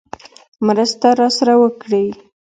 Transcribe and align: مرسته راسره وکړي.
مرسته 0.67 1.09
راسره 1.19 1.53
وکړي. 1.61 2.05